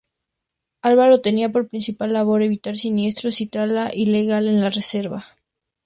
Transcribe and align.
Alvarado 0.81 1.21
tenía 1.21 1.51
por 1.51 1.67
principal 1.69 2.11
labor 2.13 2.41
evitar 2.41 2.75
siniestros 2.75 3.39
y 3.39 3.45
tala 3.45 3.91
ilegal 3.93 4.47
en 4.47 4.59
la 4.59 4.71
reserva. 4.71 5.23